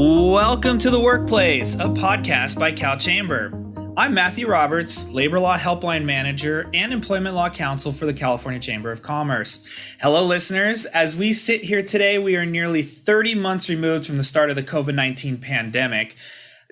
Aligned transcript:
Welcome 0.00 0.78
to 0.78 0.90
The 0.90 1.00
Workplace, 1.00 1.74
a 1.74 1.88
podcast 1.88 2.56
by 2.56 2.70
CalChamber. 2.70 3.94
I'm 3.96 4.14
Matthew 4.14 4.46
Roberts, 4.46 5.08
Labor 5.08 5.40
Law 5.40 5.58
Helpline 5.58 6.04
Manager 6.04 6.70
and 6.72 6.92
Employment 6.92 7.34
Law 7.34 7.50
Counsel 7.50 7.90
for 7.90 8.06
the 8.06 8.14
California 8.14 8.60
Chamber 8.60 8.92
of 8.92 9.02
Commerce. 9.02 9.68
Hello, 10.00 10.24
listeners. 10.24 10.86
As 10.86 11.16
we 11.16 11.32
sit 11.32 11.64
here 11.64 11.82
today, 11.82 12.16
we 12.20 12.36
are 12.36 12.46
nearly 12.46 12.84
30 12.84 13.34
months 13.34 13.68
removed 13.68 14.06
from 14.06 14.18
the 14.18 14.22
start 14.22 14.50
of 14.50 14.56
the 14.56 14.62
COVID 14.62 14.94
19 14.94 15.38
pandemic. 15.38 16.14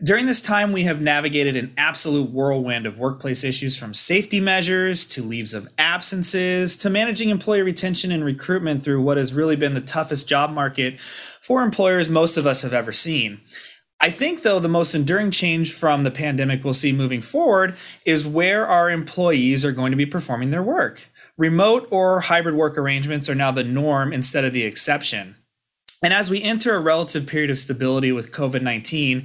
During 0.04 0.27
this 0.27 0.43
time, 0.43 0.72
we 0.72 0.82
have 0.84 1.00
navigated 1.00 1.56
an 1.56 1.72
absolute 1.79 2.30
whirlwind 2.30 2.84
of 2.84 2.98
workplace 2.98 3.43
issues 3.43 3.79
from 3.79 3.95
safety 3.95 4.40
measures 4.40 5.06
to 5.06 5.22
leaves 5.22 5.54
of 5.54 5.68
absences 5.79 6.77
to 6.77 6.90
managing 6.90 7.30
employee 7.30 7.62
retention 7.62 8.12
and 8.12 8.22
recruitment 8.22 8.84
through 8.84 9.00
what 9.00 9.16
has 9.16 9.32
really 9.32 9.56
been 9.56 9.72
the 9.72 9.80
toughest 9.80 10.29
job 10.29 10.50
market 10.50 10.98
for 11.46 11.62
employers 11.62 12.10
most 12.10 12.36
of 12.36 12.44
us 12.44 12.62
have 12.62 12.73
ever 12.73 12.91
seen. 12.91 13.41
I 14.00 14.10
think, 14.10 14.42
though, 14.42 14.59
the 14.59 14.68
most 14.68 14.96
enduring 14.96 15.30
change 15.30 15.72
from 15.72 16.02
the 16.02 16.10
pandemic 16.10 16.64
we'll 16.64 16.74
see 16.74 16.91
moving 16.91 17.22
forward 17.22 17.77
is 18.05 18.27
where 18.27 18.66
our 18.66 18.91
employees 18.91 19.64
are 19.64 19.70
going 19.70 19.92
to 19.92 19.96
be 19.96 20.06
performing 20.06 20.50
their 20.50 20.62
work. 20.62 21.09
Remote 21.38 21.86
or 21.92 22.20
hybrid 22.20 22.56
work 22.56 22.77
arrangements 22.77 23.30
are 23.30 23.34
now 23.34 23.52
the 23.52 23.62
norm 23.62 24.12
instead 24.12 24.45
of 24.45 24.52
the 24.52 24.64
exception. 24.64 25.36
And 26.02 26.12
as 26.12 26.30
we 26.30 26.42
enter 26.42 26.74
a 26.74 26.80
relative 26.80 27.27
period 27.27 27.50
of 27.50 27.60
stability 27.60 28.10
with 28.10 28.33
COVID 28.33 28.62
19, 28.62 29.24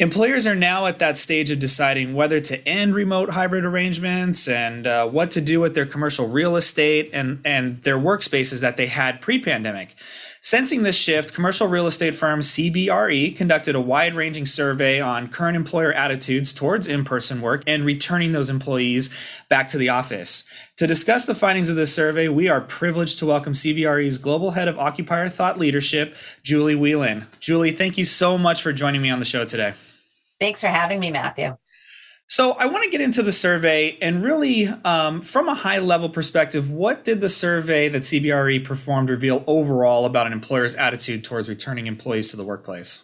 Employers 0.00 0.46
are 0.46 0.54
now 0.54 0.86
at 0.86 1.00
that 1.00 1.18
stage 1.18 1.50
of 1.50 1.58
deciding 1.58 2.14
whether 2.14 2.38
to 2.38 2.68
end 2.68 2.94
remote 2.94 3.30
hybrid 3.30 3.64
arrangements 3.64 4.46
and 4.46 4.86
uh, 4.86 5.08
what 5.08 5.32
to 5.32 5.40
do 5.40 5.58
with 5.58 5.74
their 5.74 5.86
commercial 5.86 6.28
real 6.28 6.54
estate 6.54 7.10
and, 7.12 7.40
and 7.44 7.82
their 7.82 7.98
workspaces 7.98 8.60
that 8.60 8.76
they 8.76 8.86
had 8.86 9.20
pre 9.20 9.40
pandemic. 9.40 9.96
Sensing 10.40 10.84
this 10.84 10.96
shift, 10.96 11.34
commercial 11.34 11.66
real 11.66 11.88
estate 11.88 12.14
firm 12.14 12.40
CBRE 12.40 13.36
conducted 13.36 13.74
a 13.74 13.80
wide 13.80 14.14
ranging 14.14 14.46
survey 14.46 15.00
on 15.00 15.28
current 15.28 15.56
employer 15.56 15.92
attitudes 15.92 16.52
towards 16.52 16.86
in 16.86 17.04
person 17.04 17.40
work 17.40 17.64
and 17.66 17.84
returning 17.84 18.30
those 18.30 18.48
employees 18.48 19.10
back 19.48 19.66
to 19.68 19.78
the 19.78 19.88
office. 19.88 20.44
To 20.76 20.86
discuss 20.86 21.26
the 21.26 21.34
findings 21.34 21.68
of 21.68 21.74
this 21.74 21.92
survey, 21.92 22.28
we 22.28 22.48
are 22.48 22.60
privileged 22.60 23.18
to 23.18 23.26
welcome 23.26 23.52
CBRE's 23.52 24.18
Global 24.18 24.52
Head 24.52 24.68
of 24.68 24.78
Occupier 24.78 25.28
Thought 25.28 25.58
Leadership, 25.58 26.14
Julie 26.44 26.76
Whelan. 26.76 27.26
Julie, 27.40 27.72
thank 27.72 27.98
you 27.98 28.04
so 28.04 28.38
much 28.38 28.62
for 28.62 28.72
joining 28.72 29.02
me 29.02 29.10
on 29.10 29.18
the 29.18 29.24
show 29.24 29.44
today. 29.44 29.74
Thanks 30.40 30.60
for 30.60 30.68
having 30.68 31.00
me, 31.00 31.10
Matthew. 31.10 31.56
So, 32.30 32.52
I 32.52 32.66
want 32.66 32.84
to 32.84 32.90
get 32.90 33.00
into 33.00 33.22
the 33.22 33.32
survey 33.32 33.96
and 34.02 34.22
really, 34.22 34.66
um, 34.66 35.22
from 35.22 35.48
a 35.48 35.54
high 35.54 35.78
level 35.78 36.10
perspective, 36.10 36.70
what 36.70 37.02
did 37.02 37.22
the 37.22 37.30
survey 37.30 37.88
that 37.88 38.02
CBRE 38.02 38.66
performed 38.66 39.08
reveal 39.08 39.42
overall 39.46 40.04
about 40.04 40.26
an 40.26 40.34
employer's 40.34 40.74
attitude 40.74 41.24
towards 41.24 41.48
returning 41.48 41.86
employees 41.86 42.30
to 42.30 42.36
the 42.36 42.44
workplace? 42.44 43.02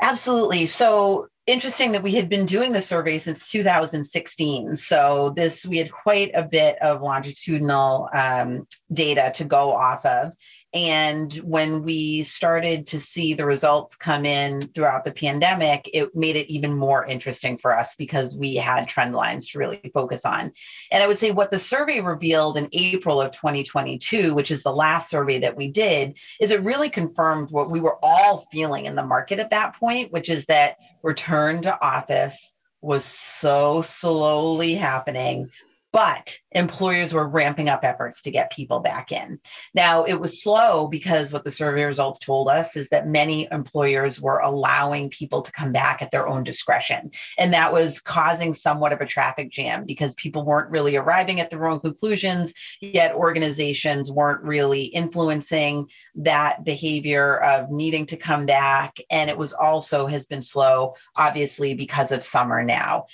Absolutely. 0.00 0.66
So, 0.66 1.28
interesting 1.46 1.92
that 1.92 2.02
we 2.02 2.12
had 2.12 2.28
been 2.28 2.44
doing 2.44 2.72
the 2.72 2.82
survey 2.82 3.20
since 3.20 3.48
2016. 3.50 4.74
So, 4.74 5.32
this 5.36 5.64
we 5.64 5.78
had 5.78 5.92
quite 5.92 6.32
a 6.34 6.42
bit 6.42 6.76
of 6.82 7.02
longitudinal 7.02 8.08
um, 8.12 8.66
data 8.92 9.30
to 9.36 9.44
go 9.44 9.72
off 9.72 10.04
of. 10.04 10.32
And 10.72 11.32
when 11.34 11.82
we 11.82 12.22
started 12.22 12.86
to 12.88 13.00
see 13.00 13.34
the 13.34 13.44
results 13.44 13.96
come 13.96 14.24
in 14.24 14.68
throughout 14.68 15.02
the 15.02 15.10
pandemic, 15.10 15.90
it 15.92 16.14
made 16.14 16.36
it 16.36 16.52
even 16.52 16.76
more 16.76 17.04
interesting 17.04 17.58
for 17.58 17.76
us 17.76 17.96
because 17.96 18.36
we 18.36 18.54
had 18.54 18.86
trend 18.86 19.14
lines 19.14 19.48
to 19.48 19.58
really 19.58 19.90
focus 19.92 20.24
on. 20.24 20.52
And 20.92 21.02
I 21.02 21.08
would 21.08 21.18
say 21.18 21.32
what 21.32 21.50
the 21.50 21.58
survey 21.58 22.00
revealed 22.00 22.56
in 22.56 22.68
April 22.72 23.20
of 23.20 23.32
2022, 23.32 24.32
which 24.32 24.52
is 24.52 24.62
the 24.62 24.72
last 24.72 25.10
survey 25.10 25.40
that 25.40 25.56
we 25.56 25.68
did, 25.68 26.16
is 26.40 26.52
it 26.52 26.62
really 26.62 26.88
confirmed 26.88 27.50
what 27.50 27.70
we 27.70 27.80
were 27.80 27.98
all 28.02 28.46
feeling 28.52 28.86
in 28.86 28.94
the 28.94 29.02
market 29.02 29.40
at 29.40 29.50
that 29.50 29.74
point, 29.74 30.12
which 30.12 30.28
is 30.28 30.44
that 30.46 30.76
return 31.02 31.62
to 31.62 31.84
office 31.84 32.52
was 32.80 33.04
so 33.04 33.82
slowly 33.82 34.74
happening 34.74 35.50
but 35.92 36.38
employers 36.52 37.12
were 37.12 37.28
ramping 37.28 37.68
up 37.68 37.84
efforts 37.84 38.20
to 38.22 38.30
get 38.30 38.52
people 38.52 38.80
back 38.80 39.10
in. 39.10 39.40
Now, 39.74 40.04
it 40.04 40.14
was 40.14 40.42
slow 40.42 40.86
because 40.86 41.32
what 41.32 41.44
the 41.44 41.50
survey 41.50 41.84
results 41.84 42.20
told 42.20 42.48
us 42.48 42.76
is 42.76 42.88
that 42.90 43.08
many 43.08 43.48
employers 43.50 44.20
were 44.20 44.38
allowing 44.38 45.10
people 45.10 45.42
to 45.42 45.52
come 45.52 45.72
back 45.72 46.00
at 46.00 46.10
their 46.10 46.28
own 46.28 46.44
discretion. 46.44 47.10
And 47.38 47.52
that 47.52 47.72
was 47.72 47.98
causing 47.98 48.52
somewhat 48.52 48.92
of 48.92 49.00
a 49.00 49.06
traffic 49.06 49.50
jam 49.50 49.84
because 49.84 50.14
people 50.14 50.44
weren't 50.44 50.70
really 50.70 50.96
arriving 50.96 51.40
at 51.40 51.50
their 51.50 51.66
own 51.66 51.80
conclusions, 51.80 52.52
yet 52.80 53.14
organizations 53.14 54.12
weren't 54.12 54.42
really 54.42 54.84
influencing 54.84 55.88
that 56.14 56.64
behavior 56.64 57.38
of 57.38 57.70
needing 57.70 58.06
to 58.06 58.16
come 58.16 58.46
back. 58.46 58.98
And 59.10 59.28
it 59.28 59.36
was 59.36 59.52
also 59.52 60.06
has 60.06 60.24
been 60.24 60.42
slow, 60.42 60.94
obviously, 61.16 61.74
because 61.74 62.12
of 62.12 62.22
summer 62.22 62.62
now 62.62 63.06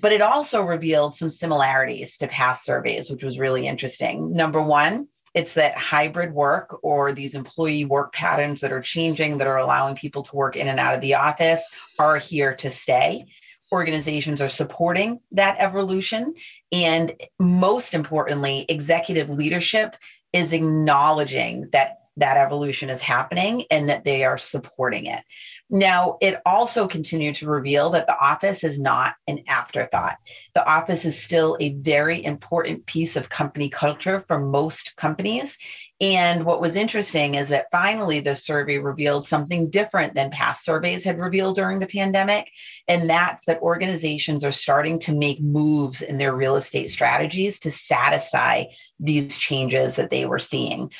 but 0.00 0.12
it 0.12 0.22
also 0.22 0.62
revealed 0.62 1.14
some 1.14 1.28
similarities 1.28 2.16
to 2.18 2.28
past 2.28 2.64
surveys, 2.64 3.10
which 3.10 3.24
was 3.24 3.38
really 3.38 3.66
interesting. 3.66 4.32
Number 4.32 4.62
one, 4.62 5.08
it's 5.34 5.52
that 5.52 5.76
hybrid 5.76 6.32
work 6.32 6.78
or 6.82 7.12
these 7.12 7.34
employee 7.34 7.84
work 7.84 8.12
patterns 8.12 8.62
that 8.62 8.72
are 8.72 8.80
changing 8.80 9.36
that 9.38 9.46
are 9.46 9.58
allowing 9.58 9.94
people 9.94 10.22
to 10.22 10.34
work 10.34 10.56
in 10.56 10.68
and 10.68 10.80
out 10.80 10.94
of 10.94 11.02
the 11.02 11.14
office 11.14 11.66
are 11.98 12.16
here 12.16 12.54
to 12.54 12.70
stay. 12.70 13.26
Organizations 13.70 14.40
are 14.40 14.48
supporting 14.48 15.20
that 15.32 15.56
evolution. 15.58 16.34
And 16.72 17.12
most 17.38 17.92
importantly, 17.92 18.64
executive 18.68 19.28
leadership 19.28 19.96
is 20.32 20.52
acknowledging 20.52 21.68
that 21.72 21.98
that 22.16 22.36
evolution 22.36 22.88
is 22.88 23.00
happening 23.00 23.64
and 23.70 23.88
that 23.88 24.04
they 24.04 24.24
are 24.24 24.38
supporting 24.38 25.06
it. 25.06 25.22
Now, 25.68 26.16
it 26.20 26.40
also 26.46 26.86
continued 26.86 27.36
to 27.36 27.48
reveal 27.48 27.90
that 27.90 28.06
the 28.06 28.18
office 28.18 28.64
is 28.64 28.78
not 28.78 29.14
an 29.26 29.42
afterthought. 29.48 30.16
The 30.54 30.66
office 30.66 31.04
is 31.04 31.20
still 31.20 31.56
a 31.60 31.74
very 31.74 32.24
important 32.24 32.86
piece 32.86 33.16
of 33.16 33.28
company 33.28 33.68
culture 33.68 34.20
for 34.20 34.38
most 34.38 34.94
companies. 34.96 35.58
And 36.00 36.44
what 36.44 36.60
was 36.60 36.76
interesting 36.76 37.36
is 37.36 37.48
that 37.48 37.70
finally 37.72 38.20
the 38.20 38.34
survey 38.34 38.78
revealed 38.78 39.26
something 39.26 39.70
different 39.70 40.14
than 40.14 40.30
past 40.30 40.64
surveys 40.64 41.04
had 41.04 41.18
revealed 41.18 41.56
during 41.56 41.78
the 41.78 41.86
pandemic. 41.86 42.50
And 42.86 43.08
that's 43.08 43.44
that 43.46 43.62
organizations 43.62 44.44
are 44.44 44.52
starting 44.52 44.98
to 45.00 45.14
make 45.14 45.40
moves 45.40 46.02
in 46.02 46.18
their 46.18 46.34
real 46.34 46.56
estate 46.56 46.90
strategies 46.90 47.58
to 47.60 47.70
satisfy 47.70 48.64
these 49.00 49.36
changes 49.36 49.96
that 49.96 50.10
they 50.10 50.26
were 50.26 50.38
seeing 50.38 50.90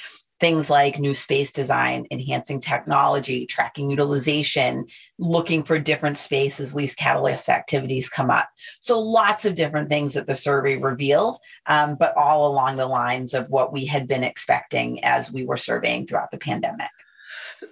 things 0.41 0.69
like 0.69 0.99
new 0.99 1.15
space 1.15 1.51
design, 1.51 2.07
enhancing 2.11 2.61
technology, 2.61 3.47
tracking 3.47 3.91
utilization, 3.91 4.87
looking 5.19 5.63
for 5.63 5.79
different 5.79 6.19
spaces, 6.19 6.75
least 6.75 6.99
catalyst 6.99 7.49
activities 7.49 8.09
come 8.09 8.31
up. 8.31 8.49
So 8.81 8.99
lots 8.99 9.45
of 9.45 9.55
different 9.55 9.89
things 9.89 10.15
that 10.15 10.27
the 10.27 10.35
survey 10.35 10.77
revealed, 10.77 11.39
um, 11.67 11.97
but 11.99 12.17
all 12.17 12.51
along 12.51 12.77
the 12.77 12.87
lines 12.87 13.35
of 13.35 13.49
what 13.49 13.73
we 13.73 13.87
had 13.87 14.07
been 14.07 14.25
expecting 14.25 15.03
as 15.05 15.33
we 15.33 15.45
were 15.45 15.57
surveying 15.57 16.07
throughout 16.07 16.31
the 16.31 16.39
pandemic. 16.39 16.91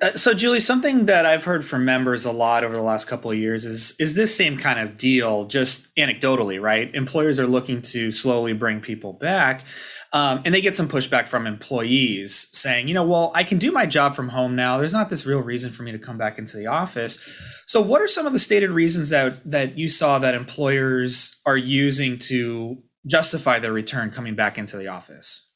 Uh, 0.01 0.17
so, 0.17 0.33
Julie, 0.33 0.61
something 0.61 1.07
that 1.07 1.27
I've 1.27 1.45
heard 1.45 1.65
from 1.65 1.85
members 1.85 2.25
a 2.25 2.33
lot 2.33 2.65
over 2.65 2.75
the 2.75 2.83
last 2.83 3.07
couple 3.07 3.31
of 3.31 3.37
years 3.37 3.67
is 3.67 3.95
is 3.99 4.15
this 4.15 4.35
same 4.35 4.57
kind 4.57 4.79
of 4.79 4.97
deal, 4.97 5.45
just 5.45 5.95
anecdotally, 5.97 6.61
right? 6.61 6.93
Employers 6.95 7.39
are 7.39 7.47
looking 7.47 7.83
to 7.83 8.11
slowly 8.11 8.55
bring 8.55 8.81
people 8.81 9.13
back, 9.13 9.65
um, 10.13 10.41
and 10.45 10.55
they 10.55 10.63
get 10.63 10.75
some 10.75 10.89
pushback 10.89 11.29
from 11.29 11.47
employees 11.47 12.49
saying, 12.53 12.89
you 12.89 12.95
know, 12.95 13.05
well, 13.05 13.31
I 13.35 13.45
can 13.45 13.59
do 13.59 13.73
my 13.73 13.85
job 13.85 14.17
from 14.17 14.29
home 14.29 14.57
now. 14.57 14.79
There's 14.79 14.93
not 14.93 15.11
this 15.11 15.27
real 15.27 15.41
reason 15.41 15.71
for 15.71 15.83
me 15.83 15.93
to 15.93 15.99
come 15.99 16.17
back 16.17 16.39
into 16.39 16.57
the 16.57 16.67
office. 16.67 17.19
So, 17.67 17.83
what 17.83 18.01
are 18.01 18.09
some 18.09 18.27
of 18.27 18.33
the 18.33 18.39
stated 18.39 18.71
reasons 18.71 19.11
that 19.11 19.49
that 19.51 19.77
you 19.77 19.89
saw 19.91 20.19
that 20.21 20.35
employers 20.35 21.41
are 21.45 21.59
using 21.59 22.19
to 22.21 22.79
justify 23.07 23.59
their 23.59 23.73
return 23.73 24.11
coming 24.11 24.35
back 24.35 24.57
into 24.57 24.79
the 24.79 24.89
office? 24.89 25.51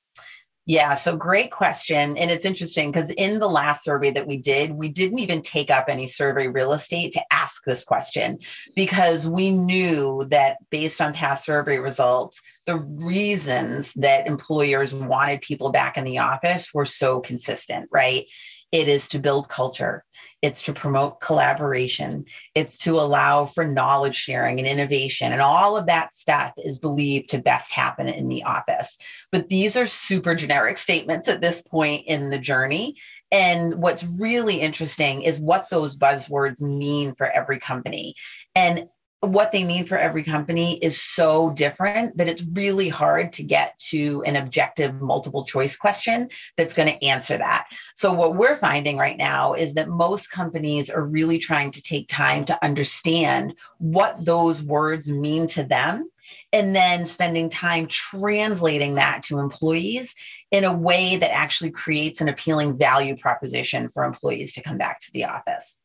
Yeah, 0.69 0.93
so 0.93 1.17
great 1.17 1.51
question. 1.51 2.19
And 2.19 2.31
it's 2.31 2.45
interesting 2.45 2.93
because 2.93 3.09
in 3.09 3.39
the 3.39 3.49
last 3.49 3.83
survey 3.83 4.11
that 4.11 4.27
we 4.27 4.37
did, 4.37 4.71
we 4.71 4.91
didn't 4.91 5.19
even 5.19 5.41
take 5.41 5.71
up 5.71 5.87
any 5.89 6.07
survey 6.07 6.47
real 6.47 6.75
estate 6.75 7.13
to 7.13 7.23
ask 7.33 7.65
this 7.65 7.85
question 7.85 8.39
because 8.77 9.27
we 9.27 9.51
knew 9.51 10.27
that 10.29 10.59
based 10.69 11.01
on 11.01 11.15
past 11.15 11.47
survey 11.47 11.79
results, 11.79 12.43
the 12.67 12.77
reasons 12.77 13.95
that 13.95 14.27
employers 14.27 14.93
wanted 14.93 15.41
people 15.41 15.73
back 15.73 15.97
in 15.97 16.05
the 16.05 16.19
office 16.19 16.75
were 16.75 16.85
so 16.85 17.23
consistent, 17.23 17.89
right? 17.91 18.27
It 18.71 18.89
is 18.89 19.09
to 19.09 19.19
build 19.19 19.49
culture. 19.49 20.05
It's 20.43 20.63
to 20.63 20.73
promote 20.73 21.21
collaboration. 21.21 22.27
It's 22.55 22.79
to 22.79 22.93
allow 22.93 23.47
for 23.47 23.65
knowledge 23.65 24.15
sharing 24.15 24.59
and 24.59 24.69
innovation. 24.69 25.33
And 25.33 25.41
all 25.41 25.77
of 25.77 25.87
that 25.87 26.13
stuff 26.13 26.53
is 26.59 26.79
believed 26.79 27.31
to 27.31 27.39
best 27.39 27.73
happen 27.73 28.09
in 28.09 28.29
the 28.29 28.45
office. 28.45 28.97
But 29.33 29.49
these 29.49 29.77
are 29.77 29.87
super 29.87 30.35
generic 30.35 30.79
statements 30.79 31.29
at 31.29 31.41
this 31.41 31.63
point 31.63 32.07
in 32.07 32.31
the 32.31 32.39
journey. 32.39 32.97
And 33.33 33.77
what's 33.77 34.05
really 34.05 34.61
interesting 34.61 35.23
is 35.23 35.41
what 35.41 35.69
those 35.71 35.97
buzzwords 35.97 36.61
mean 36.61 37.15
for 37.15 37.29
every 37.29 37.59
company. 37.59 38.15
And 38.55 38.89
what 39.21 39.51
they 39.51 39.65
need 39.65 39.89
for 39.89 39.99
every 39.99 40.23
company 40.23 40.79
is 40.79 41.03
so 41.03 41.51
different 41.51 42.17
that 42.17 42.29
it's 42.29 42.45
really 42.53 42.89
hard 42.89 43.33
to 43.33 43.43
get 43.43 43.77
to 43.79 44.23
an 44.25 44.37
objective 44.37 45.01
multiple 45.01 45.45
choice 45.45 45.77
question 45.77 46.29
that's 46.57 46.73
going 46.73 46.89
to 46.89 47.05
answer 47.05 47.37
that. 47.37 47.67
So, 47.97 48.13
what 48.13 48.37
we're 48.37 48.57
finding 48.57 48.97
right 48.97 49.17
now 49.17 49.55
is 49.55 49.75
that 49.75 49.89
most 49.89 50.31
companies 50.31 50.89
are 50.89 51.05
really 51.05 51.39
trying 51.39 51.73
to 51.73 51.83
take 51.83 52.09
time 52.09 52.45
to 52.45 52.65
understand 52.65 53.55
what 53.79 54.25
those 54.25 54.63
words 54.63 55.11
mean 55.11 55.49
to 55.49 55.65
them 55.65 56.09
and 56.53 56.77
then 56.77 57.05
spending 57.05 57.49
time 57.49 57.89
translating 57.89 58.95
that 58.97 59.25
to 59.25 59.39
employees 59.39 60.15
in 60.51 60.65
a 60.65 60.73
way 60.73 61.17
that 61.17 61.33
actually 61.33 61.71
creates 61.71 62.21
an 62.21 62.29
appealing 62.29 62.77
value 62.77 63.17
proposition 63.17 63.89
for 63.89 64.05
employees 64.05 64.53
to 64.53 64.63
come 64.63 64.79
back 64.79 65.01
to 65.01 65.11
the 65.13 65.25
office. 65.25 65.81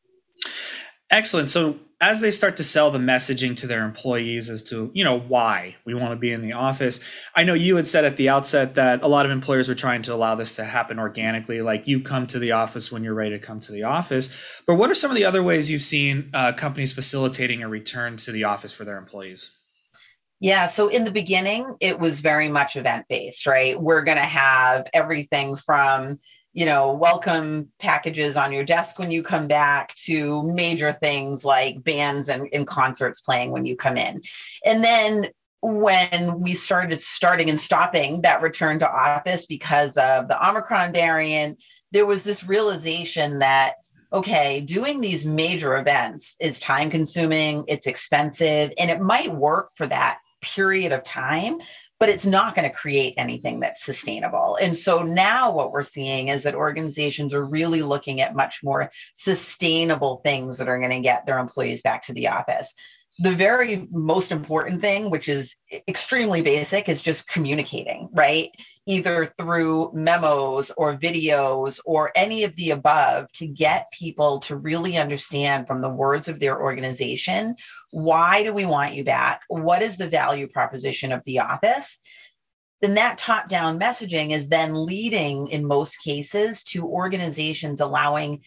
Excellent. 1.14 1.48
So 1.48 1.78
as 2.00 2.20
they 2.20 2.32
start 2.32 2.56
to 2.56 2.64
sell 2.64 2.90
the 2.90 2.98
messaging 2.98 3.56
to 3.58 3.68
their 3.68 3.84
employees 3.84 4.50
as 4.50 4.64
to, 4.64 4.90
you 4.94 5.04
know, 5.04 5.20
why 5.20 5.76
we 5.86 5.94
want 5.94 6.10
to 6.10 6.16
be 6.16 6.32
in 6.32 6.42
the 6.42 6.54
office. 6.54 6.98
I 7.36 7.44
know 7.44 7.54
you 7.54 7.76
had 7.76 7.86
said 7.86 8.04
at 8.04 8.16
the 8.16 8.30
outset 8.30 8.74
that 8.74 9.00
a 9.00 9.06
lot 9.06 9.24
of 9.24 9.30
employers 9.30 9.68
were 9.68 9.76
trying 9.76 10.02
to 10.02 10.12
allow 10.12 10.34
this 10.34 10.56
to 10.56 10.64
happen 10.64 10.98
organically, 10.98 11.62
like 11.62 11.86
you 11.86 12.00
come 12.00 12.26
to 12.26 12.40
the 12.40 12.50
office 12.50 12.90
when 12.90 13.04
you're 13.04 13.14
ready 13.14 13.30
to 13.30 13.38
come 13.38 13.60
to 13.60 13.70
the 13.70 13.84
office. 13.84 14.36
But 14.66 14.74
what 14.74 14.90
are 14.90 14.94
some 14.94 15.12
of 15.12 15.14
the 15.14 15.24
other 15.24 15.40
ways 15.40 15.70
you've 15.70 15.82
seen 15.82 16.30
uh, 16.34 16.52
companies 16.54 16.92
facilitating 16.92 17.62
a 17.62 17.68
return 17.68 18.16
to 18.16 18.32
the 18.32 18.42
office 18.42 18.72
for 18.72 18.84
their 18.84 18.98
employees? 18.98 19.56
Yeah. 20.40 20.66
So 20.66 20.88
in 20.88 21.04
the 21.04 21.12
beginning, 21.12 21.76
it 21.80 22.00
was 22.00 22.18
very 22.18 22.48
much 22.48 22.74
event 22.74 23.06
based, 23.08 23.46
right? 23.46 23.80
We're 23.80 24.02
going 24.02 24.18
to 24.18 24.24
have 24.24 24.88
everything 24.92 25.54
from 25.54 26.18
you 26.54 26.64
know, 26.64 26.92
welcome 26.92 27.68
packages 27.80 28.36
on 28.36 28.52
your 28.52 28.64
desk 28.64 28.98
when 28.98 29.10
you 29.10 29.24
come 29.24 29.48
back 29.48 29.92
to 29.96 30.42
major 30.44 30.92
things 30.92 31.44
like 31.44 31.82
bands 31.82 32.28
and, 32.28 32.48
and 32.52 32.64
concerts 32.64 33.20
playing 33.20 33.50
when 33.50 33.66
you 33.66 33.76
come 33.76 33.96
in. 33.96 34.22
And 34.64 34.82
then 34.82 35.30
when 35.62 36.40
we 36.40 36.54
started 36.54 37.02
starting 37.02 37.50
and 37.50 37.58
stopping 37.58 38.22
that 38.22 38.40
return 38.40 38.78
to 38.78 38.88
office 38.88 39.46
because 39.46 39.96
of 39.96 40.28
the 40.28 40.48
Omicron 40.48 40.92
variant, 40.92 41.60
there 41.90 42.06
was 42.06 42.22
this 42.22 42.44
realization 42.44 43.40
that 43.40 43.74
okay, 44.12 44.60
doing 44.60 45.00
these 45.00 45.24
major 45.24 45.76
events 45.76 46.36
is 46.38 46.60
time 46.60 46.88
consuming, 46.88 47.64
it's 47.66 47.88
expensive, 47.88 48.72
and 48.78 48.88
it 48.88 49.00
might 49.00 49.34
work 49.34 49.70
for 49.74 49.88
that 49.88 50.18
period 50.40 50.92
of 50.92 51.02
time, 51.02 51.58
but 52.00 52.08
it's 52.08 52.26
not 52.26 52.54
going 52.54 52.68
to 52.68 52.74
create 52.74 53.14
anything 53.16 53.60
that's 53.60 53.84
sustainable. 53.84 54.58
And 54.60 54.76
so 54.76 55.02
now 55.02 55.52
what 55.52 55.72
we're 55.72 55.82
seeing 55.82 56.28
is 56.28 56.42
that 56.42 56.54
organizations 56.54 57.32
are 57.32 57.44
really 57.44 57.82
looking 57.82 58.20
at 58.20 58.34
much 58.34 58.60
more 58.62 58.90
sustainable 59.14 60.18
things 60.18 60.58
that 60.58 60.68
are 60.68 60.78
going 60.78 60.90
to 60.90 61.00
get 61.00 61.24
their 61.26 61.38
employees 61.38 61.82
back 61.82 62.02
to 62.04 62.12
the 62.12 62.28
office 62.28 62.74
the 63.20 63.34
very 63.34 63.86
most 63.92 64.32
important 64.32 64.80
thing, 64.80 65.08
which 65.08 65.28
is 65.28 65.54
extremely 65.86 66.42
basic, 66.42 66.88
is 66.88 67.00
just 67.00 67.28
communicating, 67.28 68.08
right? 68.12 68.50
Either 68.86 69.32
through 69.38 69.92
memos 69.94 70.72
or 70.76 70.96
videos 70.96 71.78
or 71.84 72.10
any 72.16 72.42
of 72.42 72.56
the 72.56 72.70
above 72.70 73.30
to 73.32 73.46
get 73.46 73.86
people 73.92 74.40
to 74.40 74.56
really 74.56 74.96
understand 74.96 75.68
from 75.68 75.80
the 75.80 75.88
words 75.88 76.28
of 76.28 76.40
their 76.40 76.60
organization 76.60 77.54
why 77.94 78.42
do 78.42 78.52
we 78.52 78.66
want 78.66 78.94
you 78.94 79.04
back? 79.04 79.42
What 79.46 79.80
is 79.80 79.96
the 79.96 80.08
value 80.08 80.48
proposition 80.48 81.12
of 81.12 81.22
the 81.24 81.38
office? 81.38 82.00
Then 82.82 82.94
that 82.94 83.18
top 83.18 83.48
down 83.48 83.78
messaging 83.78 84.32
is 84.32 84.48
then 84.48 84.74
leading 84.74 85.46
in 85.48 85.64
most 85.64 86.02
cases 86.02 86.64
to 86.64 86.84
organizations 86.84 87.80
allowing 87.80 88.42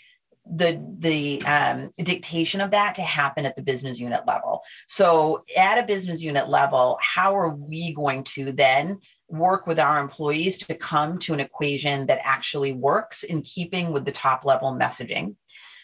the 0.55 0.83
the 0.99 1.41
um, 1.43 1.91
dictation 1.97 2.61
of 2.61 2.71
that 2.71 2.95
to 2.95 3.01
happen 3.01 3.45
at 3.45 3.55
the 3.55 3.61
business 3.61 3.99
unit 3.99 4.21
level. 4.27 4.61
So 4.87 5.43
at 5.55 5.77
a 5.77 5.85
business 5.85 6.21
unit 6.21 6.49
level, 6.49 6.97
how 7.01 7.35
are 7.35 7.49
we 7.49 7.93
going 7.93 8.23
to 8.35 8.51
then 8.51 8.99
work 9.29 9.67
with 9.67 9.79
our 9.79 9.99
employees 9.99 10.57
to 10.59 10.75
come 10.75 11.17
to 11.19 11.33
an 11.33 11.39
equation 11.39 12.07
that 12.07 12.19
actually 12.23 12.73
works 12.73 13.23
in 13.23 13.41
keeping 13.41 13.91
with 13.91 14.05
the 14.05 14.11
top 14.11 14.45
level 14.45 14.71
messaging? 14.73 15.35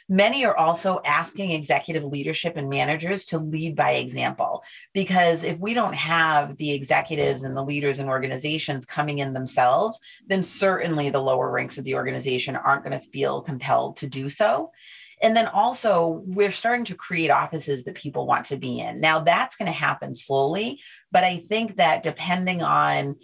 Many 0.09 0.45
are 0.45 0.55
also 0.55 1.01
asking 1.05 1.51
executive 1.51 2.03
leadership 2.03 2.57
and 2.57 2.69
managers 2.69 3.25
to 3.25 3.38
lead 3.38 3.75
by 3.75 3.94
example. 3.94 4.63
Because 4.94 5.44
if 5.44 5.57
we 5.59 5.73
don't 5.73 5.95
have 5.95 6.57
the 6.57 6.71
executives 6.71 7.44
and 7.44 7.55
the 7.55 7.63
leaders 7.63 8.00
and 8.00 8.09
organizations 8.09 8.85
coming 8.85 9.19
in 9.19 9.33
themselves, 9.33 10.00
then 10.27 10.44
certainly 10.44 11.09
the 11.09 11.19
lower 11.19 11.50
ranks 11.50 11.77
of 11.77 11.83
the 11.83 11.95
organization 11.95 12.55
aren't 12.55 12.83
going 12.83 13.00
to 13.00 13.07
feel 13.07 13.41
compelled 13.41 13.97
to 13.97 14.07
do 14.07 14.29
so. 14.29 14.71
And 15.21 15.38
then 15.38 15.47
also, 15.47 16.21
we're 16.25 16.51
starting 16.51 16.83
to 16.85 16.95
create 16.95 17.29
offices 17.29 17.85
that 17.85 17.95
people 17.95 18.27
want 18.27 18.47
to 18.47 18.57
be 18.57 18.81
in. 18.81 18.99
Now, 18.99 19.21
that's 19.21 19.56
going 19.56 19.67
to 19.67 19.71
happen 19.71 20.13
slowly, 20.13 20.81
but 21.13 21.23
I 21.23 21.38
think 21.47 21.77
that 21.77 22.03
depending 22.03 22.61
on 22.61 23.15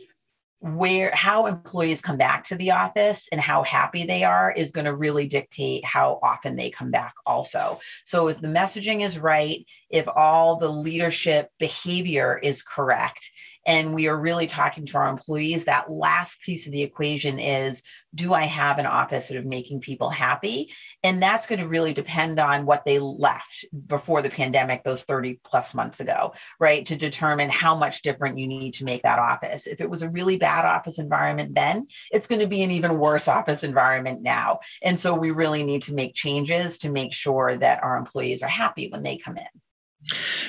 where 0.61 1.11
how 1.13 1.45
employees 1.45 2.01
come 2.01 2.17
back 2.17 2.43
to 2.43 2.55
the 2.55 2.71
office 2.71 3.27
and 3.31 3.39
how 3.39 3.63
happy 3.63 4.03
they 4.03 4.23
are 4.23 4.51
is 4.51 4.71
going 4.71 4.85
to 4.85 4.95
really 4.95 5.25
dictate 5.25 5.85
how 5.85 6.19
often 6.21 6.55
they 6.55 6.69
come 6.69 6.91
back 6.91 7.13
also. 7.25 7.79
So 8.05 8.27
if 8.27 8.41
the 8.41 8.47
messaging 8.47 9.03
is 9.03 9.17
right 9.17 9.65
if 9.89 10.07
all 10.13 10.57
the 10.57 10.69
leadership 10.69 11.49
behavior 11.59 12.37
is 12.37 12.61
correct 12.61 13.31
and 13.69 13.93
we 13.93 14.07
are 14.07 14.19
really 14.19 14.47
talking 14.47 14.83
to 14.83 14.97
our 14.97 15.07
employees 15.07 15.65
that 15.65 15.91
last 15.91 16.41
piece 16.41 16.65
of 16.65 16.71
the 16.71 16.81
equation 16.81 17.37
is 17.37 17.83
do 18.15 18.33
I 18.33 18.45
have 18.45 18.79
an 18.79 18.87
office 18.87 19.29
of 19.29 19.45
making 19.45 19.81
people 19.81 20.09
happy? 20.09 20.73
And 21.03 21.21
that's 21.21 21.45
going 21.45 21.59
to 21.59 21.67
really 21.67 21.93
depend 21.93 22.39
on 22.39 22.65
what 22.65 22.83
they 22.83 22.97
left 22.97 23.65
before 23.85 24.23
the 24.23 24.31
pandemic, 24.31 24.83
those 24.83 25.03
30 25.03 25.39
plus 25.43 25.75
months 25.75 25.99
ago, 25.99 26.33
right? 26.59 26.83
To 26.87 26.95
determine 26.95 27.51
how 27.51 27.75
much 27.75 28.01
different 28.01 28.39
you 28.39 28.47
need 28.47 28.73
to 28.73 28.85
make 28.85 29.03
that 29.03 29.19
office. 29.19 29.67
If 29.67 29.81
it 29.81 29.89
was 29.89 30.01
a 30.01 30.09
really 30.09 30.37
bad 30.37 30.65
office 30.65 30.97
environment 30.97 31.53
then, 31.53 31.85
it's 32.09 32.25
going 32.25 32.41
to 32.41 32.47
be 32.47 32.63
an 32.63 32.71
even 32.71 32.97
worse 32.97 33.27
office 33.27 33.63
environment 33.63 34.23
now. 34.23 34.61
And 34.81 34.99
so 34.99 35.13
we 35.13 35.29
really 35.29 35.61
need 35.61 35.83
to 35.83 35.93
make 35.93 36.15
changes 36.15 36.79
to 36.79 36.89
make 36.89 37.13
sure 37.13 37.55
that 37.55 37.83
our 37.83 37.97
employees 37.97 38.41
are 38.41 38.47
happy 38.47 38.89
when 38.89 39.03
they 39.03 39.17
come 39.17 39.37
in. 39.37 39.45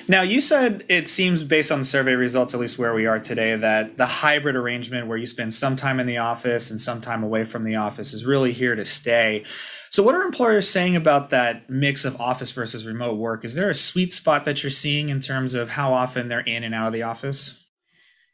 Now, 0.09 0.23
you 0.23 0.41
said 0.41 0.85
it 0.89 1.09
seems 1.09 1.45
based 1.45 1.73
on 1.73 1.81
the 1.81 1.85
survey 1.85 2.15
results, 2.15 2.55
at 2.55 2.61
least 2.61 2.79
where 2.79 2.95
we 2.95 3.07
are 3.07 3.19
today, 3.19 3.57
that 3.57 3.97
the 3.97 4.07
hybrid 4.07 4.57
arrangement 4.57 5.09
where 5.09 5.19
you 5.19 5.27
spend 5.27 5.55
some 5.55 5.77
time 5.77 6.01
in 6.01 6.07
the 6.07 6.19
office 6.19 6.71
and 6.71 6.81
some 6.81 7.01
time 7.01 7.23
away 7.23 7.45
from 7.45 7.65
the 7.65 7.77
office 7.77 8.13
is 8.13 8.25
really 8.25 8.53
here 8.53 8.75
to 8.75 8.85
stay. 8.85 9.45
So, 9.91 10.03
what 10.03 10.15
are 10.15 10.23
employers 10.23 10.69
saying 10.71 10.97
about 10.97 11.31
that 11.31 11.69
mix 11.69 12.05
of 12.05 12.21
office 12.21 12.53
versus 12.53 12.87
remote 12.87 13.19
work? 13.19 13.45
Is 13.45 13.55
there 13.55 13.71
a 13.71 13.75
sweet 13.75 14.15
spot 14.15 14.45
that 14.45 14.63
you're 14.63 14.71
seeing 14.71 15.09
in 15.09 15.21
terms 15.21 15.55
of 15.55 15.69
how 15.71 15.93
often 15.93 16.29
they're 16.29 16.41
in 16.41 16.65
and 16.65 16.75
out 16.75 16.87
of 16.87 16.93
the 16.93 17.03
office? 17.03 17.57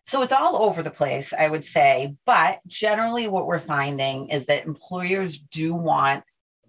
So 0.05 0.23
it's 0.23 0.33
all 0.33 0.63
over 0.63 0.83
the 0.83 0.91
place, 0.91 1.33
I 1.33 1.49
would 1.49 1.65
say. 1.65 2.15
But 2.27 2.61
generally, 2.67 3.27
what 3.27 3.47
we're 3.47 3.59
finding 3.59 4.29
is 4.29 4.47
that 4.47 4.65
employers 4.65 5.39
do 5.39 5.75
want 5.75 6.25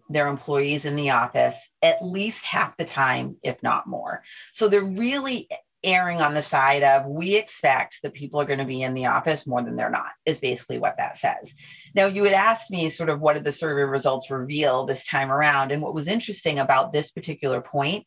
their 0.09 0.27
employees 0.27 0.85
in 0.85 0.95
the 0.95 1.11
office 1.11 1.69
at 1.81 2.03
least 2.03 2.45
half 2.45 2.75
the 2.77 2.85
time, 2.85 3.37
if 3.43 3.61
not 3.61 3.87
more. 3.87 4.23
So 4.51 4.67
they're 4.67 4.83
really 4.83 5.49
erring 5.83 6.21
on 6.21 6.33
the 6.33 6.41
side 6.41 6.83
of 6.83 7.05
we 7.05 7.35
expect 7.35 7.99
that 8.01 8.13
people 8.13 8.41
are 8.41 8.45
going 8.45 8.59
to 8.59 8.65
be 8.65 8.81
in 8.81 8.93
the 8.93 9.05
office 9.05 9.45
more 9.45 9.61
than 9.61 9.75
they're 9.75 9.89
not, 9.89 10.11
is 10.25 10.39
basically 10.39 10.79
what 10.79 10.97
that 10.97 11.15
says. 11.15 11.53
Now, 11.93 12.07
you 12.07 12.23
had 12.23 12.33
asked 12.33 12.71
me 12.71 12.89
sort 12.89 13.09
of 13.09 13.19
what 13.19 13.33
did 13.33 13.43
the 13.43 13.51
survey 13.51 13.83
results 13.83 14.31
reveal 14.31 14.85
this 14.85 15.05
time 15.05 15.31
around? 15.31 15.71
And 15.71 15.81
what 15.81 15.93
was 15.93 16.07
interesting 16.07 16.59
about 16.59 16.93
this 16.93 17.11
particular 17.11 17.61
point 17.61 18.05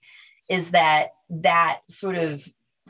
is 0.49 0.73
that 0.73 1.11
that 1.30 1.80
sort 1.88 2.16
of 2.16 2.47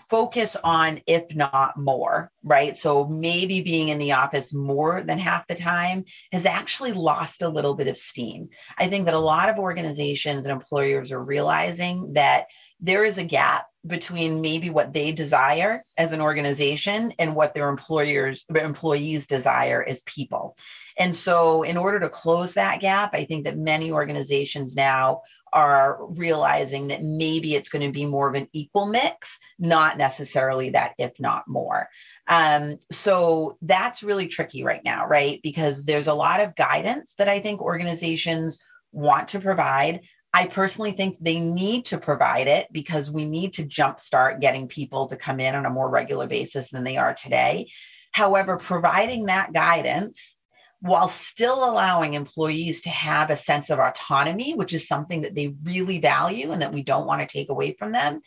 focus 0.08 0.56
on 0.62 1.00
if 1.06 1.34
not 1.34 1.76
more, 1.76 2.30
right? 2.42 2.76
So 2.76 3.06
maybe 3.06 3.60
being 3.60 3.88
in 3.88 3.98
the 3.98 4.12
office 4.12 4.52
more 4.52 5.02
than 5.02 5.18
half 5.18 5.46
the 5.46 5.54
time 5.54 6.04
has 6.32 6.46
actually 6.46 6.92
lost 6.92 7.42
a 7.42 7.48
little 7.48 7.74
bit 7.74 7.88
of 7.88 7.98
steam. 7.98 8.48
I 8.78 8.88
think 8.88 9.04
that 9.04 9.14
a 9.14 9.18
lot 9.18 9.48
of 9.48 9.58
organizations 9.58 10.46
and 10.46 10.52
employers 10.52 11.12
are 11.12 11.22
realizing 11.22 12.14
that 12.14 12.46
there 12.80 13.04
is 13.04 13.18
a 13.18 13.24
gap 13.24 13.66
between 13.86 14.40
maybe 14.42 14.68
what 14.68 14.92
they 14.92 15.12
desire 15.12 15.82
as 15.96 16.12
an 16.12 16.20
organization 16.20 17.14
and 17.18 17.34
what 17.34 17.54
their 17.54 17.68
employers 17.68 18.44
employees 18.54 19.26
desire 19.26 19.82
as 19.82 20.02
people. 20.02 20.56
And 20.98 21.16
so 21.16 21.62
in 21.62 21.78
order 21.78 21.98
to 22.00 22.10
close 22.10 22.54
that 22.54 22.80
gap, 22.80 23.14
I 23.14 23.24
think 23.24 23.44
that 23.44 23.56
many 23.56 23.90
organizations 23.90 24.74
now 24.74 25.22
are 25.52 25.98
realizing 26.06 26.88
that 26.88 27.02
maybe 27.02 27.54
it's 27.54 27.68
going 27.68 27.86
to 27.86 27.92
be 27.92 28.06
more 28.06 28.28
of 28.28 28.34
an 28.34 28.48
equal 28.52 28.86
mix, 28.86 29.38
not 29.58 29.98
necessarily 29.98 30.70
that, 30.70 30.94
if 30.98 31.18
not 31.20 31.48
more. 31.48 31.88
Um, 32.28 32.78
so 32.90 33.58
that's 33.62 34.02
really 34.02 34.28
tricky 34.28 34.64
right 34.64 34.84
now, 34.84 35.06
right? 35.06 35.40
Because 35.42 35.82
there's 35.82 36.08
a 36.08 36.14
lot 36.14 36.40
of 36.40 36.56
guidance 36.56 37.14
that 37.18 37.28
I 37.28 37.40
think 37.40 37.60
organizations 37.60 38.58
want 38.92 39.28
to 39.28 39.40
provide. 39.40 40.00
I 40.32 40.46
personally 40.46 40.92
think 40.92 41.16
they 41.20 41.40
need 41.40 41.86
to 41.86 41.98
provide 41.98 42.46
it 42.46 42.68
because 42.70 43.10
we 43.10 43.24
need 43.24 43.54
to 43.54 43.64
jumpstart 43.64 44.40
getting 44.40 44.68
people 44.68 45.06
to 45.06 45.16
come 45.16 45.40
in 45.40 45.54
on 45.54 45.66
a 45.66 45.70
more 45.70 45.90
regular 45.90 46.28
basis 46.28 46.70
than 46.70 46.84
they 46.84 46.96
are 46.96 47.14
today. 47.14 47.70
However, 48.12 48.56
providing 48.56 49.26
that 49.26 49.52
guidance 49.52 50.36
while 50.80 51.08
still 51.08 51.64
allowing 51.64 52.14
employees 52.14 52.80
to 52.82 52.88
have 52.88 53.30
a 53.30 53.36
sense 53.36 53.70
of 53.70 53.78
autonomy, 53.78 54.54
which 54.54 54.72
is 54.72 54.88
something 54.88 55.22
that 55.22 55.34
they 55.34 55.54
really 55.62 55.98
value 55.98 56.52
and 56.52 56.62
that 56.62 56.72
we 56.72 56.82
don't 56.82 57.06
want 57.06 57.20
to 57.20 57.30
take 57.30 57.50
away 57.50 57.74
from 57.74 57.92
them, 57.92 58.20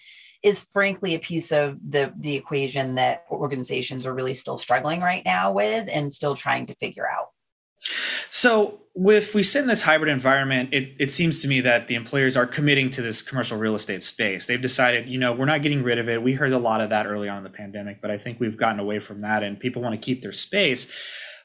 is 0.43 0.65
frankly 0.71 1.15
a 1.15 1.19
piece 1.19 1.51
of 1.51 1.77
the 1.89 2.13
the 2.19 2.35
equation 2.35 2.95
that 2.95 3.23
organizations 3.31 4.05
are 4.05 4.13
really 4.13 4.33
still 4.33 4.57
struggling 4.57 4.99
right 4.99 5.23
now 5.25 5.51
with 5.53 5.87
and 5.89 6.11
still 6.11 6.35
trying 6.35 6.67
to 6.67 6.75
figure 6.75 7.09
out. 7.09 7.29
So, 8.29 8.79
if 8.95 9.33
we 9.33 9.43
sit 9.43 9.61
in 9.61 9.67
this 9.67 9.81
hybrid 9.81 10.11
environment, 10.11 10.69
it, 10.71 10.93
it 10.99 11.11
seems 11.11 11.41
to 11.41 11.47
me 11.47 11.61
that 11.61 11.87
the 11.87 11.95
employers 11.95 12.37
are 12.37 12.45
committing 12.45 12.91
to 12.91 13.01
this 13.01 13.21
commercial 13.21 13.57
real 13.57 13.75
estate 13.75 14.03
space. 14.03 14.45
They've 14.45 14.61
decided, 14.61 15.09
you 15.09 15.17
know, 15.17 15.33
we're 15.33 15.45
not 15.45 15.63
getting 15.63 15.83
rid 15.83 15.97
of 15.97 16.07
it. 16.07 16.21
We 16.21 16.33
heard 16.33 16.53
a 16.53 16.59
lot 16.59 16.79
of 16.79 16.91
that 16.91 17.07
early 17.07 17.27
on 17.27 17.39
in 17.39 17.43
the 17.43 17.49
pandemic, 17.49 18.01
but 18.01 18.11
I 18.11 18.17
think 18.17 18.39
we've 18.39 18.55
gotten 18.55 18.79
away 18.79 18.99
from 18.99 19.21
that 19.21 19.43
and 19.43 19.59
people 19.59 19.81
want 19.81 19.95
to 19.95 20.05
keep 20.05 20.21
their 20.21 20.31
space 20.31 20.91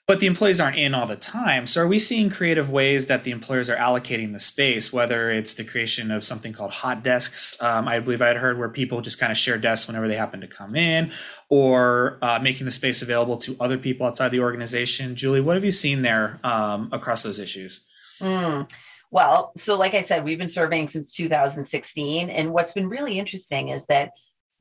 but 0.09 0.21
the 0.21 0.27
employees 0.27 0.59
aren't 0.59 0.79
in 0.79 0.95
all 0.95 1.07
the 1.07 1.17
time. 1.17 1.67
So, 1.67 1.83
are 1.83 1.87
we 1.87 1.99
seeing 1.99 2.31
creative 2.31 2.71
ways 2.71 3.07
that 3.07 3.25
the 3.25 3.31
employers 3.31 3.69
are 3.69 3.77
allocating 3.77 4.33
the 4.33 4.41
space, 4.41 4.91
whether 4.91 5.31
it's 5.31 5.53
the 5.53 5.65
creation 5.65 6.11
of 6.11 6.25
something 6.25 6.55
called 6.55 6.71
hot 6.71 7.05
desks? 7.05 7.61
Um, 7.61 7.87
I 7.87 8.01
believe 8.01 8.23
I 8.23 8.29
had 8.29 8.39
heard 8.39 8.59
where 8.59 8.71
people 8.71 9.03
just 9.03 9.21
kind 9.21 9.31
of 9.31 9.37
share 9.37 9.59
desks 9.59 9.87
whenever 9.87 10.09
they 10.09 10.17
happen 10.17 10.41
to 10.41 10.47
come 10.47 10.75
in, 10.75 11.13
or 11.51 12.19
uh, 12.23 12.39
making 12.39 12.65
the 12.65 12.73
space 12.73 13.03
available 13.03 13.37
to 13.37 13.55
other 13.61 13.77
people 13.77 14.07
outside 14.07 14.31
the 14.31 14.41
organization. 14.41 15.15
Julie, 15.15 15.43
what 15.43 15.57
have 15.57 15.65
you 15.65 15.73
seen 15.73 16.01
there 16.01 16.41
um, 16.43 16.89
across 16.91 17.23
those 17.23 17.39
issues? 17.39 17.85
Mm. 18.21 18.69
Well, 19.11 19.53
so 19.59 19.77
like 19.77 19.93
I 19.93 20.01
said, 20.01 20.25
we've 20.25 20.39
been 20.39 20.49
surveying 20.49 20.89
since 20.89 21.15
2016. 21.15 22.31
And 22.31 22.53
what's 22.53 22.73
been 22.73 22.89
really 22.89 23.19
interesting 23.19 23.69
is 23.69 23.85
that 23.87 24.13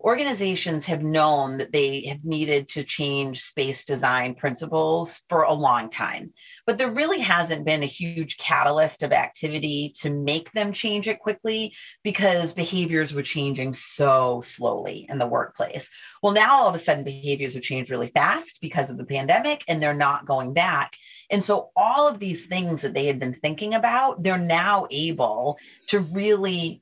organizations 0.01 0.85
have 0.85 1.01
known 1.01 1.57
that 1.57 1.71
they 1.71 2.05
have 2.05 2.23
needed 2.23 2.67
to 2.67 2.83
change 2.83 3.41
space 3.41 3.83
design 3.83 4.35
principles 4.35 5.21
for 5.27 5.43
a 5.43 5.53
long 5.53 5.89
time, 5.89 6.31
but 6.65 6.77
there 6.77 6.91
really 6.91 7.19
hasn't 7.19 7.65
been 7.65 7.81
a 7.81 7.87
huge 7.87 8.37
catalyst 8.37 9.01
of 9.01 9.11
activity 9.11 9.91
to 9.95 10.09
make 10.09 10.51
them 10.51 10.71
change 10.71 11.07
it 11.07 11.19
quickly 11.19 11.73
because 12.03 12.53
behaviors 12.53 13.13
were 13.13 13.23
changing 13.23 13.73
so 13.73 14.39
slowly 14.41 15.07
in 15.09 15.17
the 15.17 15.25
workplace. 15.25 15.89
Well, 16.21 16.33
now 16.33 16.57
all 16.57 16.69
of 16.69 16.75
a 16.75 16.79
sudden, 16.79 17.03
behaviors 17.03 17.55
have 17.55 17.63
changed 17.63 17.89
really 17.89 18.09
fast 18.09 18.59
because 18.61 18.89
of 18.89 18.97
the 18.97 19.05
pandemic 19.05 19.63
and 19.67 19.81
they're 19.81 19.93
not 19.93 20.25
going 20.25 20.53
back. 20.53 20.93
And 21.29 21.43
so, 21.43 21.71
all 21.75 22.07
of 22.07 22.19
these 22.19 22.45
things 22.45 22.81
that 22.81 22.93
they 22.93 23.07
had 23.07 23.19
been 23.19 23.33
thinking 23.33 23.73
about, 23.73 24.21
they're 24.21 24.37
now 24.37 24.87
able 24.91 25.57
to 25.87 25.99
really 25.99 26.81